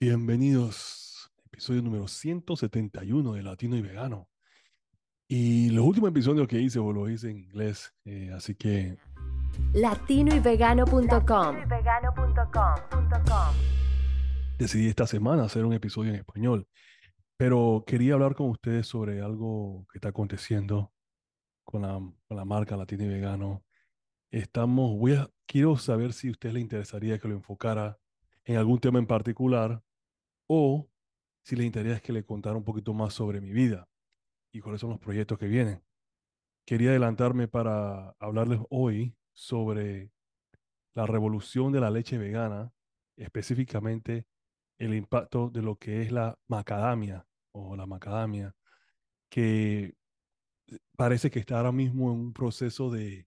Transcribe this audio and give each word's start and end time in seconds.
Bienvenidos, 0.00 1.28
episodio 1.46 1.82
número 1.82 2.06
171 2.06 3.32
de 3.32 3.42
Latino 3.42 3.74
y 3.74 3.82
Vegano. 3.82 4.28
Y 5.26 5.70
los 5.70 5.84
últimos 5.84 6.10
episodios 6.10 6.46
que 6.46 6.60
hice, 6.60 6.78
vos 6.78 6.94
lo 6.94 7.10
hice 7.10 7.30
en 7.30 7.38
inglés, 7.38 7.92
eh, 8.04 8.30
así 8.32 8.54
que 8.54 8.96
latinoyvegano.com 9.72 11.56
decidí 14.56 14.86
esta 14.86 15.08
semana 15.08 15.42
hacer 15.42 15.64
un 15.64 15.72
episodio 15.72 16.10
en 16.10 16.20
español. 16.20 16.68
Pero 17.36 17.82
quería 17.84 18.14
hablar 18.14 18.36
con 18.36 18.50
ustedes 18.50 18.86
sobre 18.86 19.20
algo 19.20 19.84
que 19.90 19.98
está 19.98 20.10
aconteciendo 20.10 20.92
con 21.64 21.82
la, 21.82 21.94
con 22.28 22.36
la 22.36 22.44
marca 22.44 22.76
Latino 22.76 23.02
y 23.02 23.08
Vegano. 23.08 23.64
Estamos, 24.30 24.96
voy 24.96 25.14
a, 25.14 25.28
quiero 25.44 25.76
saber 25.76 26.12
si 26.12 26.28
a 26.28 26.30
ustedes 26.30 26.54
les 26.54 26.62
interesaría 26.62 27.18
que 27.18 27.26
lo 27.26 27.34
enfocara 27.34 27.98
en 28.44 28.58
algún 28.58 28.78
tema 28.78 29.00
en 29.00 29.06
particular 29.08 29.82
o 30.48 30.88
si 31.44 31.56
les 31.56 31.66
interesaría 31.66 32.00
que 32.00 32.12
le 32.12 32.24
contara 32.24 32.56
un 32.56 32.64
poquito 32.64 32.92
más 32.92 33.14
sobre 33.14 33.40
mi 33.40 33.52
vida 33.52 33.88
y 34.52 34.60
cuáles 34.60 34.80
son 34.80 34.90
los 34.90 34.98
proyectos 34.98 35.38
que 35.38 35.46
vienen. 35.46 35.82
Quería 36.66 36.90
adelantarme 36.90 37.48
para 37.48 38.10
hablarles 38.18 38.60
hoy 38.70 39.14
sobre 39.32 40.10
la 40.94 41.06
revolución 41.06 41.72
de 41.72 41.80
la 41.80 41.90
leche 41.90 42.18
vegana, 42.18 42.72
específicamente 43.16 44.26
el 44.78 44.94
impacto 44.94 45.50
de 45.50 45.62
lo 45.62 45.76
que 45.76 46.02
es 46.02 46.12
la 46.12 46.36
macadamia 46.48 47.26
o 47.52 47.76
la 47.76 47.86
macadamia, 47.86 48.54
que 49.30 49.94
parece 50.96 51.30
que 51.30 51.38
está 51.38 51.58
ahora 51.58 51.72
mismo 51.72 52.12
en 52.12 52.18
un 52.18 52.32
proceso 52.32 52.90
de, 52.90 53.26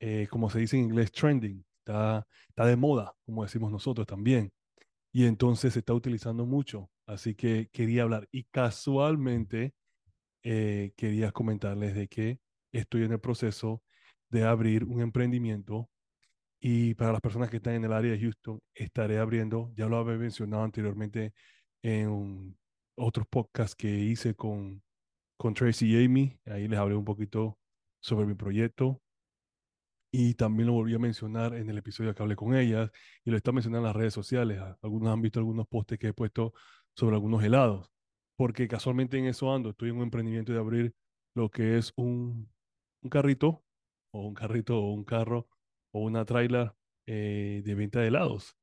eh, 0.00 0.26
como 0.30 0.50
se 0.50 0.60
dice 0.60 0.76
en 0.76 0.84
inglés, 0.84 1.12
trending, 1.12 1.64
está, 1.78 2.26
está 2.48 2.66
de 2.66 2.76
moda, 2.76 3.14
como 3.24 3.42
decimos 3.42 3.70
nosotros 3.70 4.06
también 4.06 4.52
y 5.16 5.24
entonces 5.24 5.72
se 5.72 5.78
está 5.78 5.94
utilizando 5.94 6.44
mucho. 6.44 6.90
Así 7.06 7.34
que 7.34 7.70
quería 7.72 8.02
hablar 8.02 8.28
y 8.32 8.44
casualmente 8.44 9.72
eh, 10.42 10.92
quería 10.94 11.32
comentarles 11.32 11.94
de 11.94 12.06
que 12.06 12.38
estoy 12.70 13.04
en 13.04 13.12
el 13.12 13.20
proceso 13.20 13.82
de 14.28 14.44
abrir 14.44 14.84
un 14.84 15.00
emprendimiento 15.00 15.88
y 16.60 16.92
para 16.96 17.12
las 17.12 17.22
personas 17.22 17.48
que 17.48 17.56
están 17.56 17.76
en 17.76 17.86
el 17.86 17.94
área 17.94 18.12
de 18.12 18.20
Houston 18.20 18.60
estaré 18.74 19.18
abriendo, 19.18 19.72
ya 19.74 19.86
lo 19.86 19.96
había 19.96 20.18
mencionado 20.18 20.64
anteriormente 20.64 21.32
en 21.80 22.54
otros 22.94 23.26
podcasts 23.26 23.74
que 23.74 23.88
hice 23.88 24.34
con, 24.34 24.82
con 25.38 25.54
Tracy 25.54 25.94
y 25.94 26.04
Amy, 26.04 26.38
ahí 26.44 26.68
les 26.68 26.78
hablé 26.78 26.94
un 26.94 27.06
poquito 27.06 27.56
sobre 28.00 28.26
mi 28.26 28.34
proyecto 28.34 29.00
y 30.18 30.32
también 30.32 30.68
lo 30.68 30.72
volví 30.72 30.94
a 30.94 30.98
mencionar 30.98 31.54
en 31.54 31.68
el 31.68 31.76
episodio 31.76 32.14
que 32.14 32.22
hablé 32.22 32.36
con 32.36 32.56
ellas 32.56 32.90
y 33.22 33.30
lo 33.30 33.36
está 33.36 33.52
mencionando 33.52 33.86
en 33.86 33.92
las 33.92 33.96
redes 33.96 34.14
sociales. 34.14 34.58
Algunos 34.80 35.12
han 35.12 35.20
visto 35.20 35.40
algunos 35.40 35.66
posts 35.68 35.98
que 35.98 36.08
he 36.08 36.12
puesto 36.14 36.54
sobre 36.94 37.16
algunos 37.16 37.44
helados, 37.44 37.90
porque 38.34 38.66
casualmente 38.66 39.18
en 39.18 39.26
eso 39.26 39.54
ando. 39.54 39.68
Estoy 39.68 39.90
en 39.90 39.96
un 39.96 40.04
emprendimiento 40.04 40.54
de 40.54 40.58
abrir 40.58 40.94
lo 41.34 41.50
que 41.50 41.76
es 41.76 41.92
un, 41.96 42.50
un 43.02 43.10
carrito, 43.10 43.62
o 44.10 44.26
un 44.26 44.32
carrito, 44.32 44.78
o 44.78 44.94
un 44.94 45.04
carro, 45.04 45.50
o 45.92 46.00
una 46.00 46.24
trailer 46.24 46.72
eh, 47.06 47.60
de 47.62 47.74
venta 47.74 48.00
de 48.00 48.06
helados. 48.06 48.56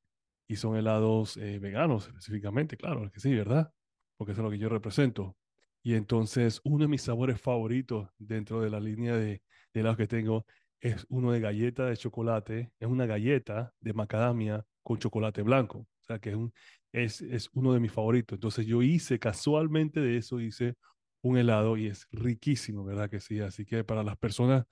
Y 0.48 0.56
son 0.56 0.76
helados 0.76 1.38
eh, 1.38 1.60
veganos 1.60 2.08
específicamente, 2.08 2.78
claro, 2.78 3.12
que 3.12 3.20
sí, 3.20 3.32
¿verdad? 3.32 3.72
Porque 4.18 4.32
es 4.32 4.40
lo 4.40 4.50
que 4.50 4.58
yo 4.58 4.70
represento. 4.70 5.38
Y 5.84 5.94
entonces, 5.94 6.62
uno 6.64 6.86
de 6.86 6.88
mis 6.88 7.04
sabores 7.04 7.40
favoritos 7.40 8.10
dentro 8.18 8.60
de 8.60 8.72
la 8.72 8.80
línea 8.80 9.16
de, 9.16 9.44
de 9.72 9.80
helados 9.80 9.98
que 9.98 10.08
tengo 10.08 10.48
es 10.84 11.06
uno 11.10 11.32
de 11.32 11.40
galleta 11.40 11.86
de 11.86 11.96
chocolate, 11.96 12.72
es 12.78 12.88
una 12.88 13.06
galleta 13.06 13.74
de 13.80 13.94
macadamia 13.94 14.66
con 14.84 15.00
chocolate 15.00 15.42
blanco. 15.42 15.80
O 15.80 16.06
sea 16.06 16.20
que 16.20 16.32
es, 16.32 16.36
un, 16.36 16.54
es, 16.92 17.22
es 17.22 17.50
uno 17.54 17.74
de 17.74 17.80
mis 17.80 17.92
favoritos. 17.92 18.36
Entonces 18.36 18.66
yo 18.66 18.82
hice 18.82 19.18
casualmente 19.18 20.02
de 20.02 20.18
eso, 20.18 20.42
hice 20.42 20.76
un 21.22 21.38
helado 21.38 21.78
y 21.78 21.88
es 21.88 22.06
riquísimo, 22.12 22.84
¿verdad 22.84 23.10
que 23.10 23.22
sí? 23.22 23.40
Así 23.40 23.66
que 23.66 23.86
para 23.86 24.04
las 24.04 24.18
personas 24.18 24.66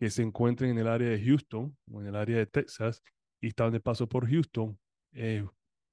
que 0.00 0.08
se 0.08 0.22
encuentren 0.22 0.70
en 0.70 0.78
el 0.78 0.88
área 0.88 1.10
de 1.10 1.22
Houston 1.22 1.76
o 1.90 2.00
en 2.00 2.06
el 2.06 2.16
área 2.16 2.38
de 2.38 2.46
Texas 2.46 3.02
y 3.38 3.48
están 3.48 3.72
de 3.72 3.80
paso 3.80 4.08
por 4.08 4.26
Houston, 4.26 4.78
eh, 5.12 5.46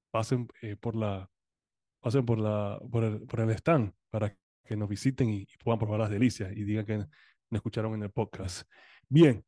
pasen 0.10 0.48
eh, 0.62 0.78
por 0.78 0.96
la 0.96 1.30
pasen 2.00 2.26
por 2.26 2.40
la 2.40 2.80
por 2.90 3.04
el, 3.04 3.20
por 3.28 3.42
el 3.42 3.50
stand 3.50 3.92
para 4.10 4.34
que 4.64 4.78
nos 4.78 4.88
visiten 4.88 5.30
y, 5.30 5.42
y, 5.42 5.58
puedan 5.62 5.80
probar 5.80 6.00
las 6.00 6.10
delicias 6.10 6.50
y 6.56 6.64
digan 6.64 6.86
que 6.86 6.98
nos 6.98 7.10
escucharon 7.52 7.94
en 7.96 8.04
el 8.04 8.12
podcast. 8.12 8.64
Bien, 9.10 9.44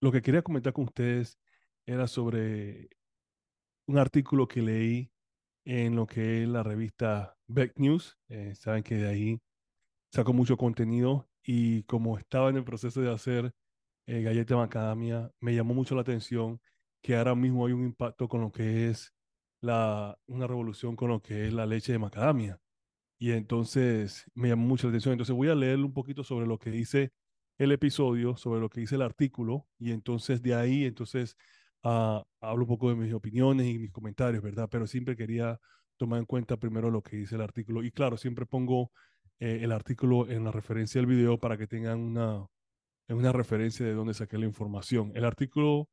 lo 0.00 0.12
que 0.12 0.22
quería 0.22 0.42
comentar 0.42 0.72
con 0.72 0.84
ustedes 0.84 1.38
era 1.86 2.06
sobre 2.06 2.88
un 3.86 3.98
artículo 3.98 4.48
que 4.48 4.62
leí 4.62 5.10
en 5.64 5.96
lo 5.96 6.06
que 6.06 6.42
es 6.42 6.48
la 6.48 6.62
revista 6.62 7.36
Beck 7.46 7.78
News. 7.78 8.18
Eh, 8.28 8.54
saben 8.54 8.82
que 8.82 8.96
de 8.96 9.08
ahí 9.08 9.40
saco 10.12 10.32
mucho 10.32 10.56
contenido 10.56 11.28
y 11.42 11.82
como 11.84 12.18
estaba 12.18 12.50
en 12.50 12.56
el 12.56 12.64
proceso 12.64 13.00
de 13.00 13.12
hacer 13.12 13.52
eh, 14.06 14.22
galleta 14.22 14.56
macadamia, 14.56 15.30
me 15.40 15.54
llamó 15.54 15.74
mucho 15.74 15.94
la 15.94 16.02
atención 16.02 16.60
que 17.02 17.16
ahora 17.16 17.34
mismo 17.34 17.66
hay 17.66 17.72
un 17.72 17.84
impacto 17.84 18.28
con 18.28 18.40
lo 18.42 18.52
que 18.52 18.88
es 18.90 19.14
la, 19.60 20.18
una 20.26 20.46
revolución 20.46 20.96
con 20.96 21.10
lo 21.10 21.20
que 21.22 21.46
es 21.46 21.52
la 21.52 21.66
leche 21.66 21.92
de 21.92 21.98
macadamia. 21.98 22.58
Y 23.18 23.32
entonces 23.32 24.30
me 24.34 24.48
llamó 24.48 24.66
mucho 24.66 24.86
la 24.86 24.92
atención. 24.92 25.12
Entonces 25.12 25.36
voy 25.36 25.48
a 25.48 25.54
leer 25.54 25.78
un 25.78 25.92
poquito 25.92 26.24
sobre 26.24 26.46
lo 26.46 26.58
que 26.58 26.70
dice 26.70 27.12
el 27.58 27.72
episodio, 27.72 28.36
sobre 28.36 28.60
lo 28.60 28.68
que 28.68 28.80
dice 28.80 28.96
el 28.96 29.02
artículo, 29.02 29.66
y 29.78 29.92
entonces 29.92 30.42
de 30.42 30.54
ahí, 30.54 30.84
entonces 30.84 31.36
uh, 31.84 32.22
hablo 32.40 32.64
un 32.64 32.66
poco 32.66 32.88
de 32.90 32.96
mis 32.96 33.12
opiniones 33.12 33.66
y 33.66 33.78
mis 33.78 33.92
comentarios, 33.92 34.42
¿verdad? 34.42 34.68
Pero 34.70 34.86
siempre 34.86 35.16
quería 35.16 35.60
tomar 35.96 36.18
en 36.18 36.26
cuenta 36.26 36.56
primero 36.56 36.90
lo 36.90 37.02
que 37.02 37.16
dice 37.16 37.36
el 37.36 37.40
artículo. 37.42 37.82
Y 37.84 37.90
claro, 37.90 38.16
siempre 38.16 38.46
pongo 38.46 38.90
eh, 39.38 39.60
el 39.62 39.72
artículo 39.72 40.28
en 40.28 40.44
la 40.44 40.50
referencia 40.52 41.00
del 41.00 41.06
video 41.06 41.38
para 41.38 41.56
que 41.56 41.66
tengan 41.66 42.00
una, 42.00 42.46
una 43.08 43.32
referencia 43.32 43.86
de 43.86 43.92
dónde 43.94 44.14
saqué 44.14 44.38
la 44.38 44.46
información. 44.46 45.12
El 45.14 45.24
artículo 45.24 45.88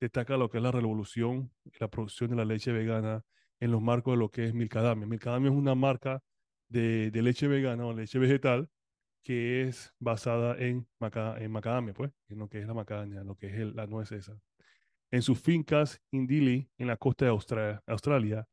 destaca 0.00 0.36
lo 0.36 0.48
que 0.48 0.58
es 0.58 0.62
la 0.62 0.72
revolución 0.72 1.50
la 1.80 1.88
producción 1.88 2.30
de 2.30 2.36
la 2.36 2.44
leche 2.44 2.72
vegana 2.72 3.22
en 3.60 3.72
los 3.72 3.82
marcos 3.82 4.14
de 4.14 4.18
lo 4.18 4.30
que 4.30 4.46
es 4.46 4.54
Milcadamia. 4.54 5.06
Milcadamia 5.06 5.50
es 5.50 5.56
una 5.56 5.74
marca 5.74 6.22
de, 6.68 7.10
de 7.10 7.22
leche 7.22 7.48
vegana 7.48 7.86
o 7.86 7.92
leche 7.92 8.18
vegetal 8.18 8.68
que 9.28 9.60
es 9.60 9.94
basada 9.98 10.56
en, 10.56 10.88
maca, 10.98 11.36
en 11.38 11.52
macadamia, 11.52 11.92
pues, 11.92 12.10
en 12.30 12.38
lo 12.38 12.48
que 12.48 12.60
es 12.60 12.66
la 12.66 12.72
macadamia, 12.72 13.22
lo 13.24 13.36
que 13.36 13.48
es 13.48 13.74
la 13.74 13.86
nuez 13.86 14.10
esa. 14.10 14.40
En 15.10 15.20
sus 15.20 15.38
fincas 15.38 16.00
en 16.10 16.26
Dili, 16.26 16.70
en 16.78 16.86
la 16.86 16.96
costa 16.96 17.26
de 17.26 17.32
Australia, 17.32 17.82
Australia, 17.86 18.48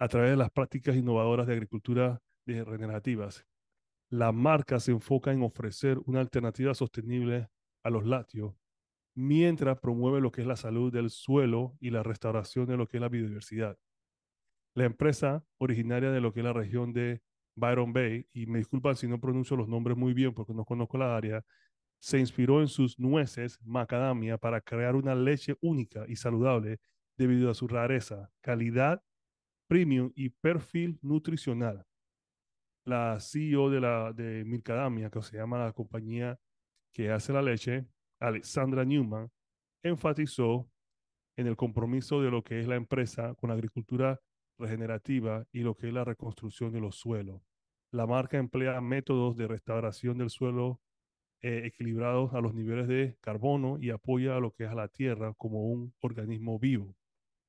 a 0.00 0.08
través 0.08 0.30
de 0.30 0.36
las 0.36 0.50
prácticas 0.50 0.96
innovadoras 0.96 1.46
de 1.46 1.52
agricultura 1.52 2.20
regenerativas, 2.44 3.46
la 4.10 4.32
marca 4.32 4.80
se 4.80 4.90
enfoca 4.90 5.30
en 5.30 5.44
ofrecer 5.44 6.00
una 6.06 6.22
alternativa 6.22 6.74
sostenible 6.74 7.48
a 7.84 7.90
los 7.90 8.04
lácteos, 8.04 8.56
mientras 9.14 9.78
promueve 9.78 10.20
lo 10.20 10.32
que 10.32 10.40
es 10.40 10.46
la 10.48 10.56
salud 10.56 10.92
del 10.92 11.10
suelo 11.10 11.76
y 11.78 11.90
la 11.90 12.02
restauración 12.02 12.66
de 12.66 12.76
lo 12.76 12.88
que 12.88 12.96
es 12.96 13.00
la 13.00 13.08
biodiversidad. 13.08 13.78
La 14.74 14.86
empresa, 14.86 15.46
originaria 15.58 16.10
de 16.10 16.20
lo 16.20 16.32
que 16.32 16.40
es 16.40 16.44
la 16.44 16.52
región 16.52 16.92
de 16.92 17.22
Byron 17.56 17.92
Bay, 17.92 18.26
y 18.32 18.46
me 18.46 18.58
disculpan 18.58 18.96
si 18.96 19.08
no 19.08 19.18
pronuncio 19.18 19.56
los 19.56 19.68
nombres 19.68 19.96
muy 19.96 20.14
bien 20.14 20.32
porque 20.32 20.54
no 20.54 20.64
conozco 20.64 20.98
la 20.98 21.16
área, 21.16 21.44
se 21.98 22.18
inspiró 22.18 22.60
en 22.60 22.68
sus 22.68 22.98
nueces 22.98 23.58
macadamia 23.64 24.38
para 24.38 24.60
crear 24.60 24.94
una 24.94 25.14
leche 25.14 25.56
única 25.60 26.04
y 26.06 26.16
saludable 26.16 26.78
debido 27.16 27.50
a 27.50 27.54
su 27.54 27.66
rareza, 27.66 28.30
calidad 28.42 29.02
premium 29.66 30.12
y 30.14 30.28
perfil 30.28 30.98
nutricional. 31.02 31.84
La 32.84 33.18
CEO 33.18 33.70
de, 33.70 33.80
la, 33.80 34.12
de 34.12 34.44
Milcadamia, 34.44 35.10
que 35.10 35.20
se 35.22 35.36
llama 35.36 35.58
la 35.58 35.72
compañía 35.72 36.38
que 36.92 37.10
hace 37.10 37.32
la 37.32 37.42
leche, 37.42 37.86
Alexandra 38.20 38.84
Newman, 38.84 39.30
enfatizó 39.82 40.70
en 41.36 41.46
el 41.46 41.56
compromiso 41.56 42.22
de 42.22 42.30
lo 42.30 42.42
que 42.42 42.60
es 42.60 42.68
la 42.68 42.76
empresa 42.76 43.34
con 43.34 43.48
la 43.48 43.54
agricultura 43.54 44.20
regenerativa 44.58 45.46
y 45.52 45.60
lo 45.60 45.74
que 45.74 45.88
es 45.88 45.94
la 45.94 46.04
reconstrucción 46.04 46.72
de 46.72 46.80
los 46.80 46.96
suelos. 46.96 47.42
La 47.90 48.06
marca 48.06 48.38
emplea 48.38 48.80
métodos 48.80 49.36
de 49.36 49.48
restauración 49.48 50.18
del 50.18 50.30
suelo 50.30 50.80
eh, 51.42 51.62
equilibrados 51.64 52.34
a 52.34 52.40
los 52.40 52.54
niveles 52.54 52.88
de 52.88 53.16
carbono 53.20 53.78
y 53.80 53.90
apoya 53.90 54.36
a 54.36 54.40
lo 54.40 54.52
que 54.52 54.64
es 54.64 54.74
la 54.74 54.88
tierra 54.88 55.34
como 55.34 55.64
un 55.70 55.94
organismo 56.00 56.58
vivo. 56.58 56.96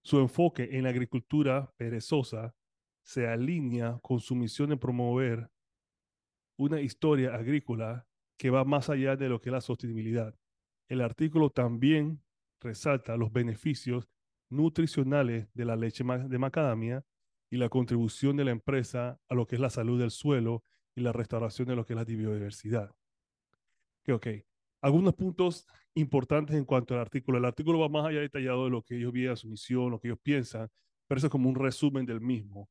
Su 0.03 0.19
enfoque 0.19 0.69
en 0.71 0.83
la 0.83 0.89
agricultura 0.89 1.73
perezosa 1.77 2.55
se 3.03 3.27
alinea 3.27 3.99
con 4.01 4.19
su 4.19 4.35
misión 4.35 4.69
de 4.69 4.77
promover 4.77 5.49
una 6.57 6.81
historia 6.81 7.35
agrícola 7.35 8.05
que 8.37 8.49
va 8.49 8.65
más 8.65 8.89
allá 8.89 9.15
de 9.15 9.29
lo 9.29 9.41
que 9.41 9.49
es 9.49 9.53
la 9.53 9.61
sostenibilidad. 9.61 10.35
El 10.89 11.01
artículo 11.01 11.49
también 11.49 12.21
resalta 12.59 13.17
los 13.17 13.31
beneficios 13.31 14.09
nutricionales 14.49 15.47
de 15.53 15.65
la 15.65 15.75
leche 15.75 16.03
de 16.03 16.37
macadamia 16.37 17.03
y 17.49 17.57
la 17.57 17.69
contribución 17.69 18.37
de 18.37 18.45
la 18.45 18.51
empresa 18.51 19.19
a 19.29 19.35
lo 19.35 19.47
que 19.47 19.55
es 19.55 19.61
la 19.61 19.69
salud 19.69 19.99
del 19.99 20.11
suelo 20.11 20.63
y 20.95 21.01
la 21.01 21.13
restauración 21.13 21.67
de 21.67 21.75
lo 21.75 21.85
que 21.85 21.93
es 21.93 21.97
la 21.97 22.03
biodiversidad. 22.03 22.91
Ok. 24.09 24.27
Algunos 24.81 25.15
puntos 25.15 25.65
importantes 25.95 26.55
en 26.55 26.65
cuanto 26.65 26.93
al 26.93 27.01
artículo. 27.01 27.37
El 27.37 27.45
artículo 27.45 27.79
va 27.79 27.89
más 27.89 28.05
allá 28.05 28.19
detallado 28.19 28.65
de 28.65 28.69
lo 28.71 28.83
que 28.83 28.97
ellos 28.97 29.11
vienen 29.11 29.33
a 29.33 29.35
su 29.35 29.47
misión, 29.47 29.91
lo 29.91 29.99
que 29.99 30.09
ellos 30.09 30.19
piensan, 30.21 30.69
pero 31.07 31.17
eso 31.17 31.27
es 31.27 31.31
como 31.31 31.49
un 31.49 31.55
resumen 31.55 32.05
del 32.05 32.21
mismo. 32.21 32.69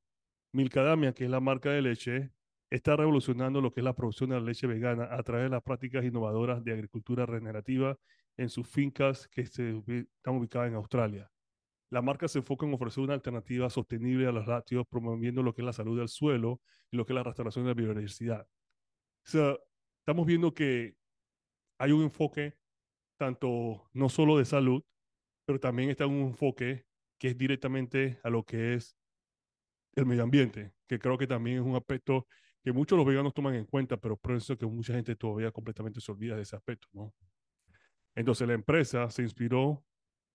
Milcadamia, 0.52 1.12
que 1.12 1.24
es 1.24 1.30
la 1.30 1.40
marca 1.40 1.70
de 1.70 1.82
leche, 1.82 2.30
está 2.70 2.96
revolucionando 2.96 3.60
lo 3.60 3.72
que 3.72 3.80
es 3.80 3.84
la 3.84 3.94
producción 3.94 4.30
de 4.30 4.36
la 4.36 4.46
leche 4.46 4.66
vegana 4.66 5.08
a 5.10 5.22
través 5.22 5.46
de 5.46 5.50
las 5.50 5.62
prácticas 5.62 6.04
innovadoras 6.04 6.64
de 6.64 6.72
agricultura 6.72 7.26
regenerativa 7.26 7.96
en 8.36 8.48
sus 8.48 8.68
fincas 8.68 9.28
que 9.28 9.46
se 9.46 9.70
están 9.70 10.36
ubicadas 10.36 10.68
en 10.68 10.74
Australia. 10.74 11.30
La 11.90 12.02
marca 12.02 12.28
se 12.28 12.38
enfoca 12.38 12.66
en 12.66 12.74
ofrecer 12.74 13.04
una 13.04 13.14
alternativa 13.14 13.70
sostenible 13.70 14.26
a 14.26 14.32
los 14.32 14.46
lácteos, 14.46 14.86
promoviendo 14.88 15.42
lo 15.42 15.54
que 15.54 15.62
es 15.62 15.66
la 15.66 15.72
salud 15.72 15.98
del 15.98 16.08
suelo 16.08 16.60
y 16.90 16.96
lo 16.96 17.06
que 17.06 17.12
es 17.12 17.14
la 17.14 17.22
restauración 17.22 17.64
de 17.64 17.70
la 17.70 17.74
biodiversidad. 17.74 18.42
O 18.42 19.28
sea, 19.28 19.56
estamos 20.00 20.26
viendo 20.26 20.52
que 20.54 20.96
hay 21.78 21.92
un 21.92 22.02
enfoque 22.02 22.54
tanto 23.18 23.88
no 23.92 24.08
solo 24.08 24.38
de 24.38 24.44
salud, 24.44 24.82
pero 25.44 25.60
también 25.60 25.90
está 25.90 26.06
un 26.06 26.20
enfoque 26.28 26.86
que 27.18 27.28
es 27.28 27.38
directamente 27.38 28.18
a 28.22 28.30
lo 28.30 28.44
que 28.44 28.74
es 28.74 28.96
el 29.94 30.06
medio 30.06 30.22
ambiente, 30.22 30.72
que 30.86 30.98
creo 30.98 31.16
que 31.16 31.26
también 31.26 31.58
es 31.58 31.62
un 31.62 31.76
aspecto 31.76 32.26
que 32.62 32.72
muchos 32.72 32.98
los 32.98 33.06
veganos 33.06 33.32
toman 33.32 33.54
en 33.54 33.64
cuenta, 33.64 33.96
pero 33.96 34.16
por 34.16 34.34
eso 34.34 34.58
que 34.58 34.66
mucha 34.66 34.92
gente 34.92 35.14
todavía 35.16 35.52
completamente 35.52 36.00
se 36.00 36.10
olvida 36.12 36.36
de 36.36 36.42
ese 36.42 36.56
aspecto, 36.56 36.88
¿no? 36.92 37.14
Entonces 38.14 38.46
la 38.48 38.54
empresa 38.54 39.08
se 39.10 39.22
inspiró 39.22 39.84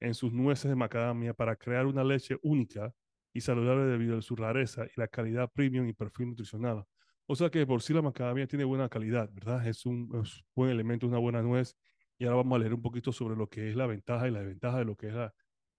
en 0.02 0.14
sus 0.14 0.34
nueces 0.34 0.70
de 0.70 0.76
macadamia 0.76 1.34
para 1.34 1.56
crear 1.56 1.86
una 1.86 2.04
leche 2.04 2.38
única 2.42 2.94
y 3.34 3.42
saludable 3.42 3.86
debido 3.86 4.18
a 4.18 4.22
su 4.22 4.36
rareza 4.36 4.86
y 4.86 5.00
la 5.00 5.08
calidad 5.08 5.50
premium 5.54 5.88
y 5.88 5.94
perfil 5.94 6.30
nutricional. 6.30 6.84
O 7.28 7.36
sea 7.36 7.50
que 7.50 7.66
por 7.66 7.82
sí 7.82 7.94
la 7.94 8.02
macadamia 8.02 8.48
tiene 8.48 8.66
buena 8.66 8.90
calidad, 8.90 9.30
¿verdad? 9.32 9.66
Es 9.66 9.86
un, 9.86 10.10
buen 10.56 10.70
elemento, 10.70 11.08
una 11.08 11.20
buena 11.20 11.42
nuez. 11.42 11.78
Y 12.18 12.26
ahora 12.26 12.38
vamos 12.38 12.58
a 12.58 12.60
leer 12.60 12.74
un 12.74 12.82
poquito 12.82 13.12
sobre 13.14 13.36
lo 13.36 13.48
que 13.48 13.70
es 13.70 13.76
la 13.76 13.88
ventaja 13.88 14.28
y 14.28 14.32
la 14.32 14.40
desventaja 14.40 14.80
de 14.80 14.86
lo 14.86 14.96
que 14.96 15.08
es 15.08 15.14
la, 15.14 15.34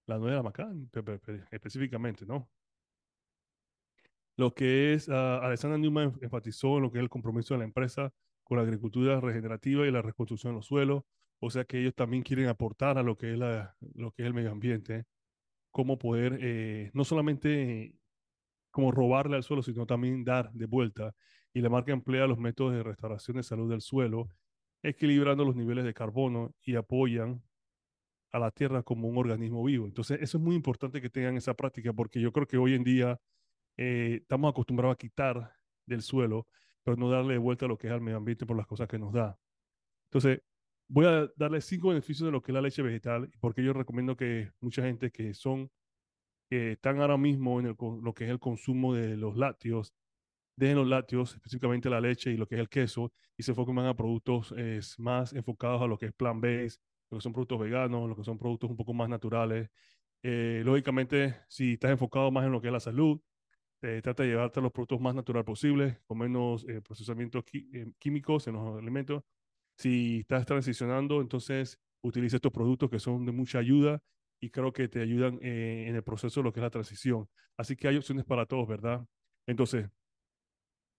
la 0.06 0.18
nuez 0.18 0.30
de 0.30 0.36
la 0.36 0.42
macadamia 0.42 0.88
específicamente, 1.50 2.24
¿no? 2.24 2.48
Lo 4.36 4.54
que 4.54 4.94
es, 4.94 5.08
uh, 5.08 5.12
Alexander 5.42 5.78
Newman 5.78 6.18
enfatizó 6.22 6.78
en 6.78 6.84
lo 6.84 6.90
que 6.90 6.98
es 6.98 7.02
el 7.02 7.10
compromiso 7.10 7.54
de 7.54 7.58
la 7.58 7.64
empresa 7.64 8.12
con 8.42 8.56
la 8.56 8.64
agricultura 8.64 9.20
regenerativa 9.20 9.86
y 9.86 9.90
la 9.90 10.02
reconstrucción 10.02 10.52
de 10.52 10.56
los 10.56 10.66
suelos, 10.66 11.04
o 11.44 11.50
sea 11.50 11.64
que 11.64 11.80
ellos 11.80 11.94
también 11.96 12.22
quieren 12.22 12.46
aportar 12.46 12.98
a 12.98 13.02
lo 13.02 13.16
que 13.16 13.32
es, 13.32 13.38
la, 13.38 13.76
lo 13.94 14.12
que 14.12 14.22
es 14.22 14.26
el 14.28 14.34
medio 14.34 14.52
ambiente, 14.52 15.06
cómo 15.72 15.98
poder 15.98 16.38
eh, 16.40 16.92
no 16.94 17.04
solamente 17.04 17.96
como 18.70 18.92
robarle 18.92 19.36
al 19.36 19.42
suelo, 19.42 19.62
sino 19.64 19.84
también 19.84 20.24
dar 20.24 20.52
de 20.52 20.66
vuelta. 20.66 21.16
Y 21.52 21.60
la 21.60 21.68
marca 21.68 21.92
emplea 21.92 22.28
los 22.28 22.38
métodos 22.38 22.74
de 22.74 22.84
restauración 22.84 23.38
de 23.38 23.42
salud 23.42 23.68
del 23.68 23.80
suelo, 23.80 24.28
equilibrando 24.84 25.44
los 25.44 25.56
niveles 25.56 25.84
de 25.84 25.92
carbono 25.92 26.54
y 26.62 26.76
apoyan 26.76 27.42
a 28.30 28.38
la 28.38 28.52
tierra 28.52 28.84
como 28.84 29.08
un 29.08 29.18
organismo 29.18 29.64
vivo. 29.64 29.86
Entonces, 29.86 30.20
eso 30.22 30.38
es 30.38 30.44
muy 30.44 30.54
importante 30.54 31.02
que 31.02 31.10
tengan 31.10 31.36
esa 31.36 31.54
práctica, 31.54 31.92
porque 31.92 32.20
yo 32.20 32.32
creo 32.32 32.46
que 32.46 32.56
hoy 32.56 32.74
en 32.74 32.84
día 32.84 33.20
eh, 33.76 34.20
estamos 34.22 34.48
acostumbrados 34.52 34.94
a 34.94 34.98
quitar 34.98 35.54
del 35.86 36.02
suelo, 36.02 36.46
pero 36.84 36.96
no 36.96 37.10
darle 37.10 37.32
de 37.32 37.38
vuelta 37.38 37.66
a 37.66 37.68
lo 37.68 37.76
que 37.76 37.88
es 37.88 37.92
al 37.92 38.00
medio 38.00 38.18
ambiente 38.18 38.46
por 38.46 38.56
las 38.56 38.68
cosas 38.68 38.86
que 38.86 38.98
nos 38.98 39.12
da. 39.12 39.36
Entonces, 40.04 40.40
voy 40.92 41.06
a 41.06 41.26
darle 41.36 41.60
cinco 41.62 41.88
beneficios 41.88 42.26
de 42.26 42.32
lo 42.32 42.42
que 42.42 42.52
es 42.52 42.54
la 42.54 42.60
leche 42.60 42.82
vegetal 42.82 43.30
y 43.32 43.38
porque 43.38 43.64
yo 43.64 43.72
recomiendo 43.72 44.14
que 44.14 44.50
mucha 44.60 44.82
gente 44.82 45.10
que 45.10 45.32
son, 45.32 45.70
que 46.50 46.72
están 46.72 47.00
ahora 47.00 47.16
mismo 47.16 47.60
en 47.60 47.74
lo 47.78 48.14
que 48.14 48.24
es 48.24 48.30
el 48.30 48.38
consumo 48.38 48.94
de 48.94 49.16
los 49.16 49.36
lácteos, 49.36 49.94
dejen 50.54 50.76
los 50.76 50.86
lácteos, 50.86 51.34
específicamente 51.34 51.88
la 51.88 52.00
leche 52.00 52.30
y 52.30 52.36
lo 52.36 52.46
que 52.46 52.56
es 52.56 52.60
el 52.60 52.68
queso, 52.68 53.10
y 53.38 53.42
se 53.42 53.52
enfoquen 53.52 53.74
más 53.74 53.86
a 53.86 53.94
productos 53.94 54.54
más 54.98 55.32
enfocados 55.32 55.80
a 55.80 55.86
lo 55.86 55.96
que 55.96 56.06
es 56.06 56.12
plant-based, 56.12 56.78
lo 57.10 57.18
que 57.18 57.22
son 57.22 57.32
productos 57.32 57.60
veganos, 57.60 58.06
lo 58.06 58.14
que 58.14 58.24
son 58.24 58.36
productos 58.36 58.68
un 58.70 58.76
poco 58.76 58.92
más 58.92 59.08
naturales. 59.08 59.70
Eh, 60.22 60.60
lógicamente, 60.62 61.36
si 61.48 61.72
estás 61.74 61.90
enfocado 61.90 62.30
más 62.30 62.44
en 62.44 62.52
lo 62.52 62.60
que 62.60 62.68
es 62.68 62.72
la 62.72 62.80
salud, 62.80 63.18
eh, 63.80 64.00
trata 64.02 64.24
de 64.24 64.28
llevarte 64.28 64.60
los 64.60 64.72
productos 64.72 65.00
más 65.00 65.14
naturales 65.14 65.46
posibles, 65.46 65.98
con 66.04 66.18
menos 66.18 66.68
eh, 66.68 66.82
procesamientos 66.82 67.44
químicos 67.98 68.46
en 68.46 68.54
los 68.54 68.78
alimentos 68.78 69.22
si 69.82 70.20
estás 70.20 70.46
transicionando, 70.46 71.20
entonces 71.20 71.78
utiliza 72.02 72.36
estos 72.36 72.52
productos 72.52 72.88
que 72.90 72.98
son 73.00 73.24
de 73.26 73.32
mucha 73.32 73.58
ayuda 73.58 74.00
y 74.40 74.50
creo 74.50 74.72
que 74.72 74.88
te 74.88 75.00
ayudan 75.00 75.38
eh, 75.42 75.86
en 75.88 75.96
el 75.96 76.02
proceso 76.02 76.40
de 76.40 76.44
lo 76.44 76.52
que 76.52 76.60
es 76.60 76.62
la 76.62 76.70
transición. 76.70 77.28
Así 77.56 77.76
que 77.76 77.88
hay 77.88 77.96
opciones 77.96 78.24
para 78.24 78.46
todos, 78.46 78.66
¿verdad? 78.68 79.04
Entonces, 79.46 79.88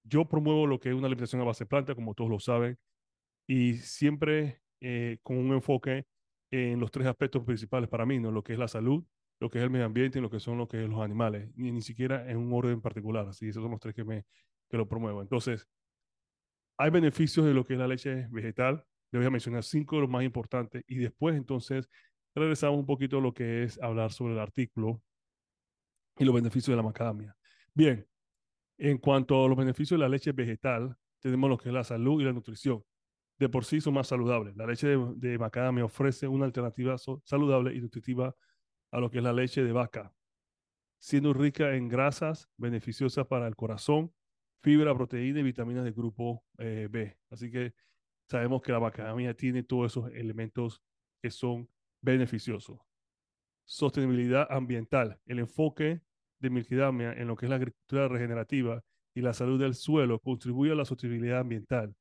yo 0.03 0.25
promuevo 0.27 0.67
lo 0.67 0.79
que 0.79 0.89
es 0.89 0.95
una 0.95 1.07
alimentación 1.07 1.41
a 1.41 1.45
base 1.45 1.63
de 1.63 1.69
planta, 1.69 1.95
como 1.95 2.13
todos 2.13 2.29
lo 2.29 2.39
saben, 2.39 2.77
y 3.47 3.75
siempre 3.75 4.61
eh, 4.81 5.17
con 5.23 5.37
un 5.37 5.53
enfoque 5.53 6.05
en 6.51 6.79
los 6.79 6.91
tres 6.91 7.07
aspectos 7.07 7.43
principales 7.43 7.89
para 7.89 8.05
mí, 8.05 8.19
¿no? 8.19 8.31
Lo 8.31 8.43
que 8.43 8.53
es 8.53 8.59
la 8.59 8.67
salud, 8.67 9.03
lo 9.39 9.49
que 9.49 9.59
es 9.59 9.63
el 9.63 9.69
medio 9.69 9.85
ambiente 9.85 10.19
y 10.19 10.21
lo 10.21 10.29
que 10.29 10.39
son 10.39 10.57
lo 10.57 10.67
que 10.67 10.83
es 10.83 10.89
los 10.89 11.01
animales, 11.01 11.49
ni, 11.55 11.71
ni 11.71 11.81
siquiera 11.81 12.29
en 12.29 12.37
un 12.37 12.51
orden 12.53 12.81
particular. 12.81 13.27
Así, 13.27 13.47
esos 13.47 13.63
son 13.63 13.71
los 13.71 13.79
tres 13.79 13.95
que, 13.95 14.03
me, 14.03 14.25
que 14.69 14.77
lo 14.77 14.87
promuevo. 14.87 15.21
Entonces, 15.21 15.67
hay 16.83 16.89
beneficios 16.89 17.45
de 17.45 17.53
lo 17.53 17.63
que 17.63 17.73
es 17.73 17.79
la 17.79 17.87
leche 17.87 18.27
vegetal. 18.29 18.85
Le 19.09 19.19
voy 19.19 19.25
a 19.25 19.29
mencionar 19.29 19.63
cinco 19.63 19.95
de 19.95 20.01
los 20.01 20.09
más 20.09 20.21
importantes 20.21 20.83
y 20.85 20.97
después 20.97 21.33
entonces 21.33 21.89
regresamos 22.35 22.77
un 22.77 22.85
poquito 22.85 23.19
a 23.19 23.21
lo 23.21 23.33
que 23.33 23.63
es 23.63 23.81
hablar 23.81 24.11
sobre 24.11 24.33
el 24.33 24.39
artículo 24.39 25.01
y 26.17 26.25
los 26.25 26.35
beneficios 26.35 26.73
de 26.73 26.75
la 26.75 26.83
macadamia. 26.83 27.37
Bien, 27.73 28.05
en 28.77 28.97
cuanto 28.97 29.45
a 29.45 29.47
los 29.47 29.57
beneficios 29.57 29.97
de 29.97 30.03
la 30.03 30.09
leche 30.09 30.33
vegetal, 30.33 30.93
tenemos 31.21 31.49
lo 31.49 31.57
que 31.57 31.69
es 31.69 31.73
la 31.73 31.85
salud 31.85 32.19
y 32.19 32.25
la 32.25 32.33
nutrición. 32.33 32.83
De 33.39 33.47
por 33.47 33.63
sí 33.63 33.79
son 33.79 33.93
más 33.93 34.07
saludables. 34.07 34.53
La 34.57 34.67
leche 34.67 34.89
de, 34.89 35.37
macadamia 35.37 35.85
ofrece 35.85 36.27
una 36.27 36.43
alternativa 36.43 36.97
saludable 36.97 37.73
y 37.73 37.79
nutritiva 37.79 38.35
a 38.91 38.99
lo 38.99 39.09
que 39.09 39.19
es 39.19 39.23
la 39.23 39.31
leche 39.31 39.63
de 39.63 39.71
vaca, 39.71 40.13
siendo 40.99 41.31
rica 41.31 41.75
en 41.75 41.87
grasas 41.87 42.49
beneficiosas 42.57 43.25
para 43.25 43.47
el 43.47 43.55
corazón, 43.55 44.11
fibra, 44.63 44.95
proteína 44.95 45.41
y 45.41 45.43
vitaminas 45.43 45.83
del 45.83 45.93
grupo 45.93 46.43
eh, 46.57 46.87
B. 46.89 47.17
Así 47.29 47.51
que 47.51 47.73
sabemos 48.29 48.61
que 48.61 48.71
la 48.71 48.79
macadamia 48.79 49.35
tiene 49.35 49.63
todos 49.63 49.91
esos 49.91 50.11
elementos 50.13 50.81
que 51.21 51.29
son 51.29 51.69
beneficiosos. 52.01 52.79
Sostenibilidad 53.65 54.47
ambiental. 54.49 55.19
El 55.25 55.39
enfoque 55.39 56.01
de 56.39 56.49
Milquidamia 56.49 57.13
en 57.13 57.27
lo 57.27 57.35
que 57.35 57.45
es 57.45 57.49
la 57.49 57.57
agricultura 57.57 58.07
regenerativa 58.07 58.81
y 59.13 59.21
la 59.21 59.33
salud 59.33 59.59
del 59.59 59.75
suelo 59.75 60.19
contribuye 60.19 60.71
a 60.71 60.75
la 60.75 60.85
sostenibilidad 60.85 61.39
ambiental, 61.39 61.95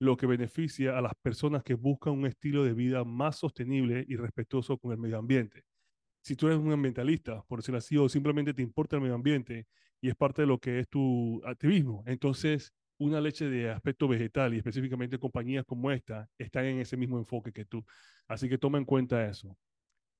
lo 0.00 0.16
que 0.16 0.26
beneficia 0.26 0.98
a 0.98 1.00
las 1.00 1.14
personas 1.22 1.62
que 1.62 1.74
buscan 1.74 2.12
un 2.12 2.26
estilo 2.26 2.64
de 2.64 2.74
vida 2.74 3.04
más 3.04 3.36
sostenible 3.36 4.04
y 4.06 4.16
respetuoso 4.16 4.76
con 4.78 4.92
el 4.92 4.98
medio 4.98 5.18
ambiente 5.18 5.67
si 6.28 6.36
tú 6.36 6.46
eres 6.46 6.58
un 6.58 6.70
ambientalista, 6.70 7.42
por 7.48 7.60
decirlo 7.60 7.78
así, 7.78 7.96
o 7.96 8.06
simplemente 8.06 8.52
te 8.52 8.60
importa 8.60 8.96
el 8.96 9.02
medio 9.02 9.14
ambiente 9.14 9.66
y 9.98 10.10
es 10.10 10.14
parte 10.14 10.42
de 10.42 10.46
lo 10.46 10.58
que 10.58 10.78
es 10.78 10.86
tu 10.86 11.40
activismo, 11.42 12.04
entonces 12.06 12.74
una 12.98 13.18
leche 13.18 13.48
de 13.48 13.70
aspecto 13.70 14.06
vegetal 14.06 14.52
y 14.52 14.58
específicamente 14.58 15.18
compañías 15.18 15.64
como 15.64 15.90
esta 15.90 16.28
están 16.36 16.66
en 16.66 16.80
ese 16.80 16.98
mismo 16.98 17.16
enfoque 17.16 17.50
que 17.50 17.64
tú. 17.64 17.82
Así 18.26 18.46
que 18.46 18.58
toma 18.58 18.76
en 18.76 18.84
cuenta 18.84 19.26
eso. 19.26 19.56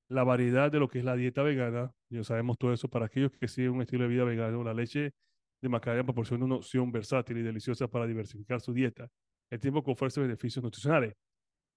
La 0.09 0.25
variedad 0.25 0.73
de 0.73 0.79
lo 0.79 0.89
que 0.89 1.01
es 1.01 1.05
la 1.05 1.15
dieta 1.15 1.43
vegana, 1.43 1.93
ya 2.09 2.25
sabemos 2.25 2.57
todo 2.57 2.73
eso, 2.73 2.89
para 2.89 3.05
aquellos 3.05 3.31
que 3.33 3.47
siguen 3.47 3.73
un 3.73 3.83
estilo 3.83 4.05
de 4.05 4.09
vida 4.09 4.25
vegano, 4.25 4.65
la 4.65 4.73
leche 4.73 5.13
de 5.61 5.69
macadamia 5.69 6.05
proporciona 6.05 6.47
una 6.47 6.55
opción 6.55 6.91
versátil 6.91 7.37
y 7.37 7.43
deliciosa 7.43 7.87
para 7.87 8.07
diversificar 8.07 8.63
su 8.63 8.73
dieta, 8.73 9.11
el 9.51 9.61
tiempo 9.61 9.85
que 9.85 9.91
ofrece 9.91 10.23
beneficios 10.23 10.63
nutricionales. 10.63 11.13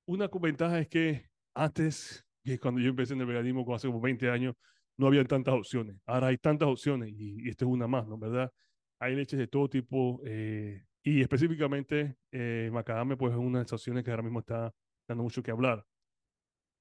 Una 0.05 0.29
ventaja 0.29 0.79
es 0.79 0.87
que 0.87 1.29
antes 1.53 2.25
que 2.43 2.59
cuando 2.59 2.81
yo 2.81 2.89
empecé 2.89 3.13
en 3.13 3.21
el 3.21 3.27
veganismo, 3.27 3.65
hace 3.75 3.87
como 3.87 4.01
20 4.01 4.29
años, 4.29 4.55
no 4.97 5.07
había 5.07 5.23
tantas 5.25 5.53
opciones. 5.55 5.97
Ahora 6.05 6.27
hay 6.27 6.37
tantas 6.37 6.67
opciones 6.69 7.11
y, 7.13 7.49
esta 7.49 7.65
es 7.65 7.71
una 7.71 7.87
más, 7.87 8.07
¿no? 8.07 8.17
¿Verdad? 8.17 8.51
Hay 8.99 9.15
leches 9.15 9.39
de 9.39 9.47
todo 9.47 9.69
tipo 9.69 10.21
eh, 10.25 10.83
y 11.03 11.21
específicamente 11.21 12.17
eh, 12.31 12.69
macadamia, 12.71 13.17
pues 13.17 13.33
es 13.33 13.39
una 13.39 13.59
de 13.59 13.65
esas 13.65 13.79
opciones 13.81 14.03
que 14.03 14.11
ahora 14.11 14.23
mismo 14.23 14.39
está 14.39 14.73
dando 15.07 15.23
mucho 15.23 15.41
que 15.43 15.51
hablar. 15.51 15.85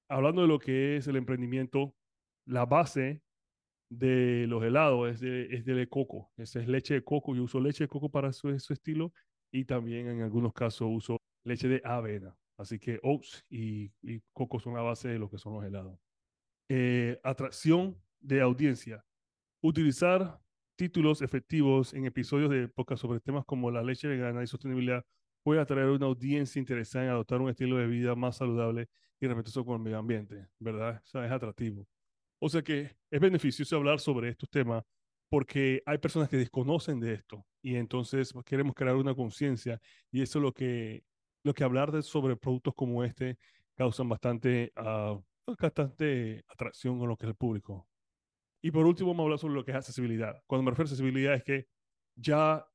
Hablando 0.09 0.41
de 0.41 0.47
lo 0.47 0.59
que 0.59 0.97
es 0.97 1.07
el 1.07 1.15
emprendimiento, 1.15 1.95
la 2.45 2.65
base 2.65 3.21
de 3.89 4.45
los 4.47 4.63
helados 4.63 5.09
es 5.11 5.19
de, 5.19 5.47
es 5.55 5.65
de 5.65 5.87
coco. 5.87 6.31
Esa 6.37 6.61
es 6.61 6.67
leche 6.67 6.95
de 6.95 7.03
coco. 7.03 7.35
Yo 7.35 7.43
uso 7.43 7.59
leche 7.59 7.85
de 7.85 7.87
coco 7.87 8.09
para 8.09 8.31
su, 8.33 8.57
su 8.59 8.73
estilo 8.73 9.13
y 9.51 9.65
también 9.65 10.07
en 10.07 10.21
algunos 10.21 10.53
casos 10.53 10.87
uso 10.91 11.17
leche 11.43 11.67
de 11.67 11.81
avena. 11.83 12.35
Así 12.61 12.79
que 12.79 12.99
oats 13.03 13.43
y, 13.49 13.91
coco 14.33 14.59
son 14.59 14.75
la 14.75 14.81
base 14.81 15.09
de 15.09 15.19
lo 15.19 15.29
que 15.29 15.37
son 15.37 15.53
los 15.53 15.65
helados. 15.65 15.99
Eh, 16.69 17.19
atracción 17.23 17.99
de 18.19 18.41
audiencia. 18.41 19.03
Utilizar 19.61 20.39
títulos 20.75 21.21
efectivos 21.21 21.93
en 21.93 22.05
episodios 22.05 22.49
de 22.49 22.67
podcast 22.67 23.01
sobre 23.01 23.19
temas 23.19 23.45
como 23.45 23.71
la 23.71 23.83
leche 23.83 24.07
vegana 24.07 24.43
y 24.43 24.47
sostenibilidad 24.47 25.03
puede 25.43 25.59
atraer 25.59 25.87
una 25.89 26.05
audiencia 26.05 26.59
interesada 26.59 27.05
en 27.05 27.11
adoptar 27.11 27.41
un 27.41 27.49
estilo 27.49 27.77
de 27.77 27.87
vida 27.87 28.15
más 28.15 28.37
saludable 28.37 28.87
y 29.19 29.27
respetuoso 29.27 29.65
con 29.65 29.75
el 29.75 29.81
medio 29.81 29.97
ambiente, 29.97 30.47
¿verdad? 30.59 31.01
O 31.03 31.07
sea, 31.07 31.25
es 31.25 31.31
atractivo. 31.31 31.87
O 32.39 32.49
sea 32.49 32.61
que 32.61 32.95
es 33.09 33.19
beneficioso 33.19 33.75
hablar 33.75 33.99
sobre 33.99 34.29
estos 34.29 34.49
temas 34.49 34.83
porque 35.29 35.81
hay 35.85 35.97
personas 35.97 36.29
que 36.29 36.37
desconocen 36.37 36.99
de 36.99 37.13
esto 37.13 37.45
y 37.61 37.75
entonces 37.75 38.33
queremos 38.45 38.75
crear 38.75 38.95
una 38.95 39.15
conciencia 39.15 39.79
y 40.11 40.21
eso 40.21 40.39
es 40.39 40.43
lo 40.43 40.53
que 40.53 41.03
lo 41.43 41.53
que 41.53 41.63
hablar 41.63 41.91
de, 41.91 42.01
sobre 42.01 42.35
productos 42.35 42.73
como 42.75 43.03
este 43.03 43.37
causan 43.75 44.09
bastante, 44.09 44.71
uh, 44.77 45.21
bastante 45.59 46.43
atracción 46.47 46.99
con 46.99 47.09
lo 47.09 47.17
que 47.17 47.25
es 47.25 47.29
el 47.29 47.35
público. 47.35 47.87
Y 48.61 48.71
por 48.71 48.85
último, 48.85 49.09
vamos 49.09 49.21
a 49.21 49.23
hablar 49.23 49.39
sobre 49.39 49.55
lo 49.55 49.65
que 49.65 49.71
es 49.71 49.77
accesibilidad. 49.77 50.41
Cuando 50.45 50.63
me 50.63 50.71
refiero 50.71 50.87
a 50.87 50.91
accesibilidad 50.91 51.33
es 51.33 51.43
que 51.43 51.67
ya 52.15 52.65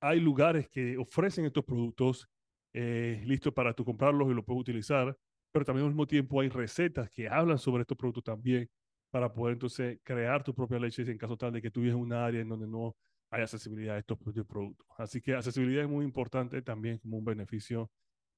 hay 0.00 0.20
lugares 0.20 0.68
que 0.68 0.98
ofrecen 0.98 1.46
estos 1.46 1.64
productos 1.64 2.28
eh, 2.74 3.22
listos 3.24 3.52
para 3.52 3.72
tú 3.72 3.84
comprarlos 3.84 4.30
y 4.30 4.34
los 4.34 4.44
puedes 4.44 4.60
utilizar, 4.60 5.16
pero 5.52 5.64
también 5.64 5.84
al 5.84 5.92
mismo 5.92 6.06
tiempo 6.06 6.40
hay 6.40 6.48
recetas 6.48 7.08
que 7.10 7.28
hablan 7.28 7.58
sobre 7.58 7.82
estos 7.82 7.96
productos 7.96 8.24
también 8.24 8.68
para 9.10 9.32
poder 9.32 9.54
entonces 9.54 10.00
crear 10.02 10.42
tu 10.42 10.54
propia 10.54 10.78
leche 10.78 11.02
en 11.02 11.18
caso 11.18 11.36
tal 11.36 11.52
de 11.52 11.62
que 11.62 11.70
tú 11.70 11.80
vives 11.80 11.94
en 11.94 12.00
un 12.00 12.12
área 12.12 12.40
en 12.40 12.48
donde 12.48 12.66
no 12.66 12.96
hay 13.32 13.42
accesibilidad 13.42 13.96
a 13.96 13.98
estos 13.98 14.18
productos. 14.18 14.86
Así 14.98 15.22
que 15.22 15.34
accesibilidad 15.34 15.84
es 15.84 15.88
muy 15.88 16.04
importante 16.04 16.60
también 16.60 16.98
como 16.98 17.16
un 17.16 17.24
beneficio 17.24 17.90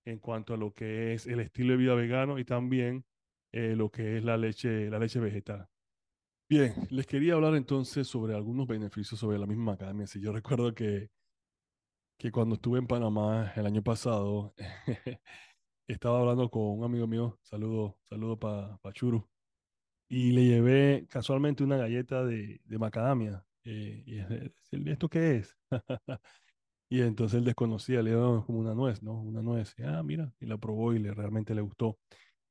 en 0.06 0.20
cuanto 0.20 0.54
a 0.54 0.56
lo 0.56 0.72
que 0.72 1.14
es 1.14 1.26
el 1.26 1.40
estilo 1.40 1.72
de 1.72 1.78
vida 1.78 1.94
vegano 1.94 2.38
y 2.38 2.44
también 2.44 3.04
eh, 3.52 3.74
lo 3.76 3.90
que 3.90 4.18
es 4.18 4.24
la 4.24 4.36
leche, 4.36 4.88
la 4.90 5.00
leche 5.00 5.18
vegetal. 5.18 5.68
Bien, 6.48 6.74
les 6.90 7.06
quería 7.06 7.34
hablar 7.34 7.56
entonces 7.56 8.06
sobre 8.06 8.34
algunos 8.34 8.68
beneficios 8.68 9.18
sobre 9.18 9.38
la 9.38 9.46
misma 9.46 9.72
academia. 9.72 10.06
Si 10.06 10.20
yo 10.20 10.32
recuerdo 10.32 10.72
que, 10.74 11.10
que 12.16 12.30
cuando 12.30 12.54
estuve 12.54 12.78
en 12.78 12.86
Panamá 12.86 13.52
el 13.56 13.66
año 13.66 13.82
pasado, 13.82 14.54
estaba 15.88 16.20
hablando 16.20 16.48
con 16.50 16.62
un 16.78 16.84
amigo 16.84 17.08
mío, 17.08 17.38
saludo, 17.42 17.98
saludo 18.08 18.38
para 18.38 18.76
pa 18.78 18.92
Churu, 18.92 19.28
y 20.08 20.30
le 20.32 20.44
llevé 20.44 21.06
casualmente 21.08 21.64
una 21.64 21.78
galleta 21.78 22.24
de, 22.24 22.60
de 22.64 22.78
macadamia. 22.78 23.44
Eh, 23.64 24.02
y 24.06 24.18
es, 24.18 24.26
¿esto 24.86 25.08
qué 25.08 25.36
es? 25.36 25.56
y 26.88 27.00
entonces 27.02 27.38
él 27.38 27.44
desconocía, 27.44 28.02
le 28.02 28.10
dio 28.10 28.44
como 28.46 28.60
una 28.60 28.74
nuez, 28.74 29.02
¿no? 29.02 29.20
Una 29.20 29.42
nuez. 29.42 29.74
Y, 29.78 29.82
ah, 29.84 30.02
mira, 30.02 30.32
y 30.40 30.46
la 30.46 30.58
probó 30.58 30.94
y 30.94 30.98
le, 31.00 31.12
realmente 31.14 31.54
le 31.54 31.62
gustó. 31.62 31.98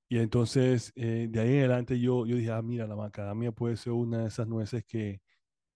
Y 0.09 0.19
entonces, 0.19 0.91
eh, 0.95 1.27
de 1.29 1.39
ahí 1.41 1.53
en 1.53 1.59
adelante 1.59 1.99
yo, 1.99 2.25
yo 2.25 2.35
dije, 2.37 2.51
ah, 2.51 2.61
mira, 2.61 2.87
la 2.87 2.95
macadamia 2.95 3.51
puede 3.51 3.77
ser 3.77 3.93
una 3.93 4.19
de 4.19 4.27
esas 4.29 4.47
nueces 4.47 4.83
que 4.85 5.21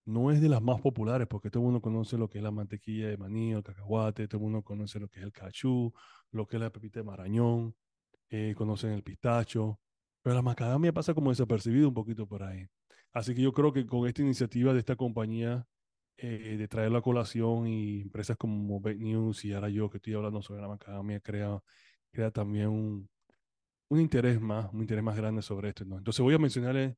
no 0.05 0.31
es 0.31 0.41
de 0.41 0.49
las 0.49 0.61
más 0.61 0.81
populares, 0.81 1.27
porque 1.27 1.49
todo 1.51 1.63
el 1.63 1.65
mundo 1.67 1.81
conoce 1.81 2.17
lo 2.17 2.29
que 2.29 2.39
es 2.39 2.43
la 2.43 2.51
mantequilla 2.51 3.09
de 3.09 3.17
maní, 3.17 3.53
el 3.53 3.63
cacahuate, 3.63 4.27
todo 4.27 4.39
el 4.39 4.43
mundo 4.45 4.63
conoce 4.63 4.99
lo 4.99 5.09
que 5.09 5.19
es 5.19 5.25
el 5.25 5.31
cachú, 5.33 5.93
lo 6.31 6.47
que 6.47 6.57
es 6.57 6.61
la 6.61 6.71
pepita 6.71 6.99
de 7.01 7.05
marañón, 7.05 7.75
eh, 8.29 8.53
conocen 8.57 8.91
el 8.91 9.03
pistacho, 9.03 9.79
pero 10.21 10.35
la 10.35 10.41
macadamia 10.41 10.93
pasa 10.93 11.13
como 11.13 11.31
desapercibido 11.31 11.89
un 11.89 11.93
poquito 11.95 12.27
por 12.27 12.43
ahí. 12.43 12.67
Así 13.17 13.33
que 13.33 13.41
yo 13.41 13.51
creo 13.51 13.73
que 13.73 13.87
con 13.87 14.07
esta 14.07 14.21
iniciativa 14.21 14.73
de 14.73 14.79
esta 14.79 14.95
compañía 14.95 15.65
eh, 16.17 16.55
de 16.55 16.67
traer 16.67 16.91
la 16.91 17.01
colación 17.01 17.67
y 17.67 18.01
empresas 18.01 18.37
como 18.37 18.79
Bake 18.79 18.99
News 18.99 19.43
y 19.43 19.53
ahora 19.53 19.69
yo 19.69 19.89
que 19.89 19.97
estoy 19.97 20.13
hablando 20.13 20.43
sobre 20.43 20.61
la 20.61 20.67
macadamia 20.67 21.19
crea, 21.19 21.59
crea 22.11 22.29
también 22.29 22.67
un, 22.67 23.09
un 23.89 23.99
interés 23.99 24.39
más, 24.39 24.71
un 24.71 24.81
interés 24.81 25.03
más 25.03 25.17
grande 25.17 25.41
sobre 25.41 25.69
esto. 25.69 25.83
¿no? 25.83 25.97
Entonces 25.97 26.21
voy 26.21 26.35
a 26.35 26.37
mencionarles 26.37 26.95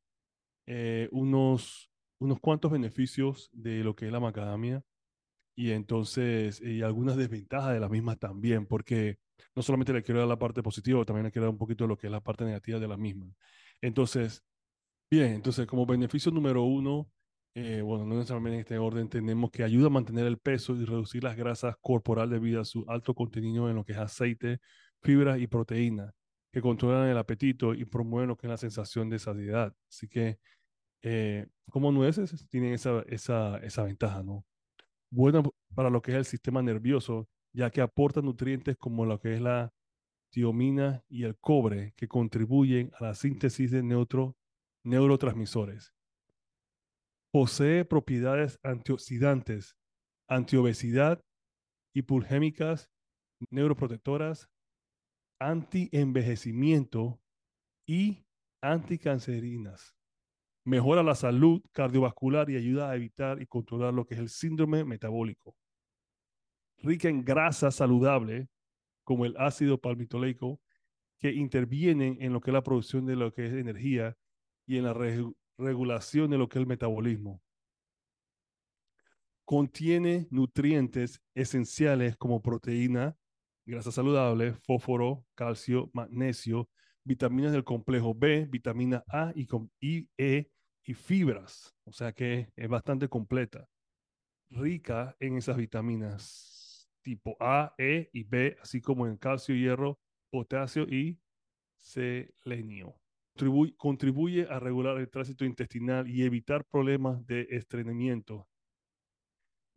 eh, 0.67 1.07
unos, 1.13 1.89
unos 2.19 2.39
cuantos 2.41 2.69
beneficios 2.69 3.49
de 3.53 3.81
lo 3.85 3.95
que 3.95 4.07
es 4.07 4.11
la 4.11 4.19
macadamia 4.19 4.83
y 5.55 5.71
entonces 5.71 6.59
y 6.61 6.81
algunas 6.81 7.15
desventajas 7.15 7.73
de 7.73 7.79
las 7.79 7.89
mismas 7.89 8.19
también, 8.19 8.65
porque 8.65 9.19
no 9.55 9.61
solamente 9.61 9.93
le 9.93 10.03
quiero 10.03 10.19
dar 10.19 10.27
la 10.27 10.39
parte 10.39 10.61
positiva, 10.63 11.05
también 11.05 11.27
le 11.27 11.31
quiero 11.31 11.45
dar 11.45 11.53
un 11.53 11.57
poquito 11.57 11.85
de 11.85 11.87
lo 11.87 11.97
que 11.97 12.07
es 12.07 12.11
la 12.11 12.21
parte 12.21 12.43
negativa 12.43 12.77
de 12.77 12.87
la 12.89 12.97
misma. 12.97 13.33
Entonces, 13.81 14.43
bien, 15.11 15.33
entonces 15.33 15.67
como 15.67 15.85
beneficio 15.85 16.31
número 16.31 16.63
uno, 16.63 17.09
eh, 17.55 17.81
bueno, 17.81 18.05
no 18.05 18.15
necesariamente 18.15 18.55
en 18.55 18.61
este 18.61 18.77
orden, 18.77 19.09
tenemos 19.09 19.51
que 19.51 19.63
ayuda 19.63 19.87
a 19.87 19.89
mantener 19.89 20.25
el 20.27 20.37
peso 20.37 20.75
y 20.75 20.85
reducir 20.85 21.23
las 21.23 21.35
grasas 21.35 21.75
corporales 21.81 22.31
debido 22.31 22.61
a 22.61 22.65
su 22.65 22.85
alto 22.87 23.13
contenido 23.15 23.69
en 23.69 23.75
lo 23.75 23.83
que 23.85 23.93
es 23.93 23.97
aceite, 23.99 24.59
fibra 25.01 25.37
y 25.37 25.47
proteína 25.47 26.13
que 26.51 26.61
controlan 26.61 27.09
el 27.09 27.17
apetito 27.17 27.73
y 27.73 27.85
promueven 27.85 28.29
lo 28.29 28.37
que 28.37 28.47
es 28.47 28.51
la 28.51 28.57
sensación 28.57 29.09
de 29.09 29.19
saciedad. 29.19 29.73
Así 29.89 30.07
que, 30.07 30.39
eh, 31.03 31.47
como 31.69 31.91
nueces, 31.91 32.47
tienen 32.49 32.73
esa, 32.73 33.03
esa, 33.07 33.57
esa 33.59 33.83
ventaja, 33.83 34.23
¿no? 34.23 34.45
Buena 35.11 35.43
para 35.75 35.89
lo 35.89 36.01
que 36.01 36.11
es 36.11 36.17
el 36.17 36.25
sistema 36.25 36.61
nervioso, 36.61 37.29
ya 37.53 37.69
que 37.71 37.81
aporta 37.81 38.21
nutrientes 38.21 38.77
como 38.77 39.05
lo 39.05 39.19
que 39.19 39.35
es 39.35 39.41
la 39.41 39.73
tiomina 40.31 41.03
y 41.09 41.23
el 41.23 41.37
cobre, 41.37 41.93
que 41.97 42.07
contribuyen 42.07 42.91
a 42.99 43.05
la 43.05 43.15
síntesis 43.15 43.71
de 43.71 43.83
neutro, 43.83 44.37
neurotransmisores. 44.89 45.93
Posee 47.31 47.85
propiedades 47.85 48.59
antioxidantes, 48.63 49.77
antiobesidad, 50.27 51.23
hipogémicas, 51.93 52.89
neuroprotectoras, 53.51 54.49
anti-envejecimiento 55.39 57.21
y 57.85 58.25
anticancerinas. 58.61 59.95
Mejora 60.65 61.03
la 61.03 61.15
salud 61.15 61.61
cardiovascular 61.71 62.49
y 62.49 62.57
ayuda 62.57 62.89
a 62.89 62.95
evitar 62.95 63.41
y 63.41 63.45
controlar 63.45 63.93
lo 63.93 64.05
que 64.05 64.15
es 64.15 64.19
el 64.19 64.29
síndrome 64.29 64.83
metabólico. 64.83 65.55
Rica 66.79 67.09
en 67.09 67.23
grasa 67.23 67.69
saludable, 67.71 68.49
como 69.03 69.25
el 69.25 69.35
ácido 69.37 69.79
palmitoleico, 69.79 70.59
que 71.19 71.31
intervienen 71.31 72.17
en 72.21 72.33
lo 72.33 72.41
que 72.41 72.49
es 72.49 72.53
la 72.53 72.63
producción 72.63 73.05
de 73.05 73.15
lo 73.15 73.31
que 73.31 73.45
es 73.45 73.53
energía 73.53 74.17
y 74.69 74.77
en 74.77 74.83
la 74.83 74.93
regulación 75.57 76.29
de 76.29 76.37
lo 76.37 76.47
que 76.47 76.59
es 76.59 76.61
el 76.61 76.67
metabolismo. 76.67 77.41
Contiene 79.43 80.27
nutrientes 80.29 81.23
esenciales 81.33 82.15
como 82.17 82.43
proteína, 82.43 83.17
grasa 83.65 83.91
saludable, 83.91 84.53
fósforo, 84.53 85.25
calcio, 85.33 85.89
magnesio, 85.91 86.69
vitaminas 87.03 87.51
del 87.51 87.63
complejo 87.63 88.13
B, 88.13 88.45
vitamina 88.47 89.03
A 89.07 89.33
y, 89.33 89.47
y 89.81 90.07
E 90.19 90.51
y 90.83 90.93
fibras. 90.93 91.73
O 91.85 91.91
sea 91.91 92.11
que 92.13 92.51
es 92.55 92.69
bastante 92.69 93.09
completa. 93.09 93.67
Rica 94.51 95.15
en 95.19 95.37
esas 95.37 95.57
vitaminas 95.57 96.87
tipo 97.01 97.35
A, 97.39 97.73
E 97.79 98.11
y 98.13 98.23
B, 98.23 98.55
así 98.61 98.81
como 98.81 99.07
en 99.07 99.17
calcio, 99.17 99.55
hierro, 99.55 99.99
potasio 100.29 100.83
y 100.83 101.17
selenio. 101.79 102.99
Contribuye, 103.39 103.73
contribuye 103.77 104.47
a 104.49 104.59
regular 104.59 104.97
el 104.97 105.09
tránsito 105.09 105.45
intestinal 105.45 106.09
y 106.09 106.23
evitar 106.23 106.65
problemas 106.65 107.25
de 107.25 107.47
estreñimiento 107.51 108.49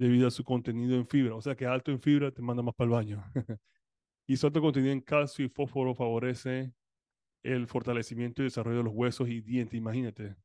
debido 0.00 0.26
a 0.26 0.33
su 0.33 0.42
contenido 0.42 0.97
en 0.97 1.07
fibra. 1.07 1.37
O 1.37 1.40
sea 1.40 1.54
que 1.54 1.64
alto 1.64 1.92
en 1.92 2.00
fibra 2.00 2.33
te 2.33 2.42
manda 2.42 2.61
más 2.61 2.75
para 2.75 2.87
el 2.87 2.92
baño. 2.92 3.25
Y 4.28 4.37
su 4.37 4.47
alto 4.47 4.61
contenido 4.61 4.92
en 4.92 5.00
calcio 5.00 5.45
y 5.45 5.49
fósforo 5.49 5.95
favorece 5.97 6.73
el 7.42 7.66
fortalecimiento 7.66 8.40
y 8.40 8.45
desarrollo 8.45 8.78
de 8.78 8.85
los 8.85 8.95
huesos 8.95 9.28
y 9.28 9.40
dientes, 9.40 9.76
imagínate. 9.76 10.37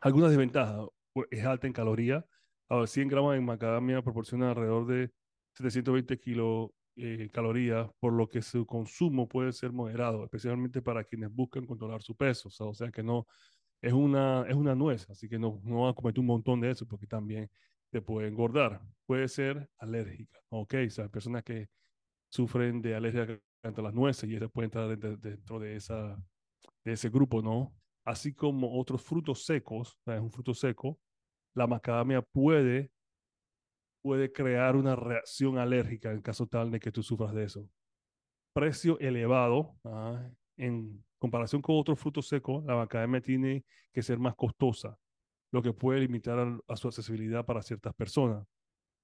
Algunas 0.00 0.30
desventajas, 0.30 0.88
es 1.30 1.44
alta 1.44 1.66
en 1.66 1.74
calorías. 1.74 2.24
A 2.70 2.86
100 2.86 3.08
gramos 3.08 3.34
de 3.34 3.40
macadamia 3.40 4.02
proporciona 4.02 4.50
alrededor 4.50 4.86
de 4.86 5.12
720 5.54 6.18
kilocalorías, 6.18 6.77
eh, 6.98 7.30
por 8.00 8.12
lo 8.12 8.28
que 8.28 8.42
su 8.42 8.66
consumo 8.66 9.28
puede 9.28 9.52
ser 9.52 9.72
moderado, 9.72 10.24
especialmente 10.24 10.82
para 10.82 11.04
quienes 11.04 11.32
buscan 11.32 11.66
controlar 11.66 12.02
su 12.02 12.16
peso. 12.16 12.48
O 12.58 12.74
sea, 12.74 12.90
que 12.90 13.02
no 13.02 13.26
es 13.80 13.92
una, 13.92 14.44
es 14.48 14.54
una 14.54 14.74
nuez, 14.74 15.08
así 15.10 15.28
que 15.28 15.38
no, 15.38 15.60
no 15.64 15.88
a 15.88 15.94
cometer 15.94 16.20
un 16.20 16.26
montón 16.26 16.60
de 16.60 16.70
eso 16.70 16.86
porque 16.86 17.06
también 17.06 17.50
te 17.90 18.02
puede 18.02 18.28
engordar. 18.28 18.80
Puede 19.06 19.28
ser 19.28 19.68
alérgica, 19.78 20.38
¿ok? 20.50 20.74
O 20.86 20.90
sea, 20.90 21.08
personas 21.08 21.44
que 21.44 21.68
sufren 22.30 22.82
de 22.82 22.94
alergia 22.94 23.40
ante 23.62 23.82
las 23.82 23.94
nueces 23.94 24.28
y 24.28 24.36
eso 24.36 24.48
puede 24.50 24.66
entrar 24.66 24.98
dentro 24.98 25.58
de, 25.58 25.76
esa, 25.76 26.16
de 26.84 26.92
ese 26.92 27.10
grupo, 27.10 27.42
¿no? 27.42 27.74
Así 28.04 28.34
como 28.34 28.78
otros 28.78 29.02
frutos 29.02 29.44
secos, 29.44 29.98
es 30.06 30.20
un 30.20 30.30
fruto 30.30 30.54
seco, 30.54 30.98
la 31.54 31.66
macadamia 31.66 32.22
puede, 32.22 32.90
puede 34.02 34.32
crear 34.32 34.76
una 34.76 34.96
reacción 34.96 35.58
alérgica 35.58 36.12
en 36.12 36.22
caso 36.22 36.46
tal 36.46 36.70
de 36.70 36.80
que 36.80 36.92
tú 36.92 37.02
sufras 37.02 37.34
de 37.34 37.44
eso. 37.44 37.68
Precio 38.52 38.98
elevado, 38.98 39.76
¿ah? 39.84 40.28
en 40.56 41.04
comparación 41.18 41.62
con 41.62 41.76
otros 41.78 41.98
frutos 41.98 42.28
secos, 42.28 42.64
la 42.64 42.76
macadamia 42.76 43.20
tiene 43.20 43.64
que 43.92 44.02
ser 44.02 44.18
más 44.18 44.34
costosa, 44.34 44.98
lo 45.52 45.62
que 45.62 45.72
puede 45.72 46.00
limitar 46.00 46.60
a 46.66 46.76
su 46.76 46.88
accesibilidad 46.88 47.44
para 47.44 47.62
ciertas 47.62 47.94
personas. 47.94 48.46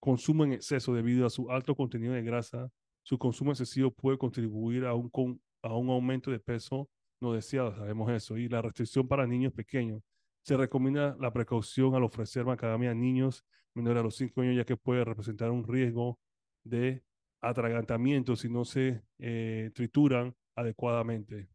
Consumo 0.01 0.45
en 0.45 0.53
exceso 0.53 0.95
debido 0.95 1.27
a 1.27 1.31
su 1.31 1.51
alto 1.51 1.75
contenido 1.75 2.15
de 2.15 2.23
grasa 2.23 2.71
su 3.05 3.19
consumo 3.19 3.53
excesivo 3.53 3.91
puede 3.91 4.17
contribuir 4.17 4.87
a 4.87 4.95
un, 4.95 5.11
a 5.63 5.77
un 5.77 5.91
aumento 5.91 6.31
de 6.31 6.41
peso 6.41 6.89
no 7.21 7.33
deseado, 7.33 7.75
sabemos 7.75 8.11
eso, 8.11 8.37
y 8.37 8.49
la 8.49 8.61
restricción 8.61 9.07
para 9.07 9.27
niños 9.27 9.53
pequeños. 9.53 10.03
Se 10.45 10.57
recomienda 10.57 11.17
la 11.19 11.33
precaución 11.33 11.95
al 11.95 12.05
ofrecer 12.05 12.45
macadamia 12.45 12.91
a 12.91 12.95
niños 12.95 13.45
menores 13.75 14.01
a 14.01 14.05
los 14.05 14.17
5 14.17 14.43
años, 14.43 14.57
ya 14.57 14.65
que 14.65 14.77
puede 14.77 15.05
representar 15.05 15.51
un 15.51 15.67
riesgo 15.67 16.21
de 16.63 17.03
atragantamiento 17.41 18.37
si 18.37 18.49
no 18.49 18.65
se 18.65 19.03
eh, 19.19 19.71
trituran 19.75 20.35
adecuadamente. 20.55 21.49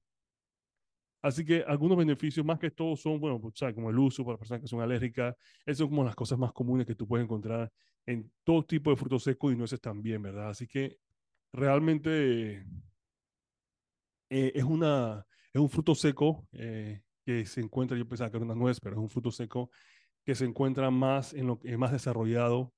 Así 1.21 1.43
que 1.43 1.63
algunos 1.67 1.97
beneficios, 1.97 2.45
más 2.45 2.59
que 2.59 2.71
todos, 2.71 3.01
son, 3.01 3.19
bueno, 3.19 3.39
pues, 3.39 3.55
como 3.75 3.89
el 3.89 3.99
uso 3.99 4.25
para 4.25 4.37
personas 4.37 4.61
que 4.61 4.67
son 4.67 4.81
alérgicas, 4.81 5.35
esas 5.65 5.79
son 5.79 5.89
como 5.89 6.03
las 6.03 6.15
cosas 6.15 6.39
más 6.39 6.53
comunes 6.53 6.87
que 6.87 6.95
tú 6.95 7.07
puedes 7.07 7.25
encontrar 7.25 7.71
en 8.05 8.31
todo 8.43 8.65
tipo 8.65 8.89
de 8.89 8.95
frutos 8.95 9.23
secos 9.23 9.53
y 9.53 9.57
nueces 9.57 9.81
también, 9.81 10.21
¿verdad? 10.21 10.49
Así 10.49 10.65
que 10.65 10.97
realmente 11.51 12.65
eh, 14.29 14.51
es, 14.55 14.63
una, 14.63 15.25
es 15.53 15.59
un 15.61 15.69
fruto 15.69 15.93
seco 15.93 16.47
eh, 16.53 17.01
que 17.29 17.45
se 17.45 17.61
encuentra, 17.61 17.95
yo 17.95 18.07
pensaba 18.07 18.31
que 18.31 18.37
era 18.37 18.45
una 18.45 18.55
nuez, 18.55 18.79
pero 18.79 18.95
es 18.95 18.99
un 18.99 19.07
fruto 19.07 19.29
seco 19.29 19.69
que 20.25 20.33
se 20.33 20.45
encuentra 20.45 20.89
más 20.89 21.31
en 21.35 21.45
lo 21.45 21.59
más 21.77 21.91
desarrollado 21.91 22.73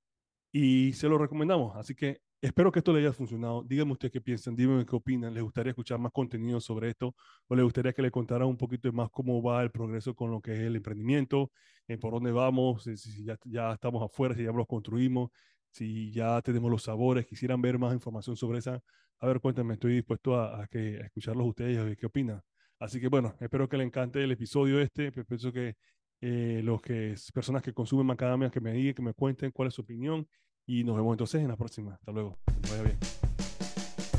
y 0.52 0.92
se 0.92 1.08
lo 1.08 1.18
recomendamos. 1.18 1.74
Así 1.78 1.96
que 1.96 2.20
espero 2.42 2.70
que 2.70 2.80
esto 2.80 2.92
le 2.92 3.00
haya 3.00 3.14
funcionado. 3.14 3.64
Díganme 3.64 3.94
ustedes 3.94 4.12
qué 4.12 4.20
piensan, 4.20 4.58
díganme 4.58 4.86
qué 4.86 4.94
opinan. 4.94 5.34
¿Les 5.34 5.42
gustaría 5.42 5.72
escuchar 5.72 6.00
más 6.00 6.12
contenido 6.12 6.60
sobre 6.60 6.90
esto 6.90 7.16
o 7.48 7.56
les 7.56 7.64
gustaría 7.64 7.94
que 7.94 8.02
le 8.02 8.12
contara 8.12 8.46
un 8.46 8.58
poquito 8.58 8.92
más 8.92 9.10
cómo 9.10 9.42
va 9.42 9.64
el 9.64 9.72
progreso 9.72 10.14
con 10.16 10.32
lo 10.32 10.42
que 10.42 10.52
es 10.54 10.60
el 10.60 10.76
emprendimiento, 10.76 11.50
en 11.88 11.98
por 12.02 12.12
dónde 12.12 12.34
vamos, 12.34 12.84
si 12.84 13.24
ya, 13.24 13.38
ya 13.46 13.72
estamos 13.72 14.04
afuera, 14.04 14.36
si 14.36 14.44
ya 14.44 14.52
los 14.52 14.68
construimos, 14.68 15.32
si 15.70 16.12
ya 16.12 16.42
tenemos 16.42 16.70
los 16.70 16.84
sabores, 16.84 17.26
quisieran 17.26 17.62
ver 17.62 17.80
más 17.80 17.94
información 17.94 18.36
sobre 18.36 18.60
esa, 18.60 18.82
a 19.20 19.28
ver, 19.28 19.40
cuéntame, 19.40 19.76
estoy 19.76 19.94
dispuesto 19.94 20.38
a, 20.38 20.68
que, 20.68 21.00
a 21.02 21.06
escucharlos 21.06 21.48
ustedes 21.48 21.78
y 21.78 21.80
a 21.80 21.84
ver 21.84 21.96
qué 21.96 22.08
opinan. 22.08 22.44
Así 22.82 23.00
que 23.00 23.08
bueno, 23.10 23.36
espero 23.40 23.70
que 23.70 23.78
les 23.78 23.86
encante 23.86 24.24
el 24.24 24.32
episodio 24.32 24.82
este, 24.82 25.12
pienso 25.12 25.54
que 25.54 25.76
eh, 26.20 26.62
los 26.64 26.82
que 26.82 27.14
personas 27.32 27.62
que 27.62 27.74
consumen 27.74 28.08
macadamia 28.08 28.50
que 28.50 28.60
me 28.60 28.74
digan, 28.74 28.96
que 28.96 29.04
me 29.04 29.14
cuenten 29.14 29.52
cuál 29.52 29.68
es 29.68 29.76
su 29.76 29.82
opinión 29.82 30.28
y 30.66 30.84
nos 30.84 30.96
vemos 30.96 31.14
entonces 31.14 31.42
en 31.42 31.48
la 31.48 31.56
próxima. 31.56 31.94
Hasta 31.94 32.12
luego. 32.12 32.40
vaya 32.70 32.82
bien. 32.82 32.98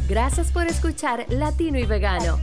Gracias 0.08 0.52
por 0.52 0.66
escuchar 0.66 1.26
Latino 1.28 1.76
y 1.76 1.86
Vegano, 1.86 2.38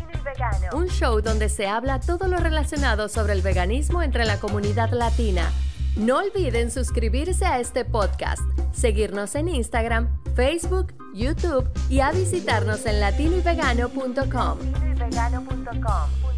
un 0.73 0.87
show 0.87 1.21
donde 1.21 1.47
se 1.47 1.67
habla 1.67 2.01
todo 2.01 2.27
lo 2.27 2.37
relacionado 2.37 3.07
sobre 3.07 3.31
el 3.31 3.41
veganismo 3.41 4.03
entre 4.03 4.25
la 4.25 4.41
comunidad 4.41 4.91
latina. 4.91 5.49
No 5.95 6.17
olviden 6.17 6.69
suscribirse 6.69 7.45
a 7.45 7.61
este 7.61 7.85
podcast, 7.85 8.41
seguirnos 8.73 9.35
en 9.35 9.47
Instagram, 9.47 10.21
Facebook, 10.35 10.93
YouTube 11.13 11.69
y 11.89 12.01
a 12.01 12.11
visitarnos 12.11 12.85
en 12.85 12.99
latinoyvegano.com 12.99 14.88
elcano.com. 15.19 16.28